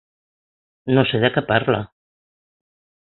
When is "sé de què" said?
1.11-1.43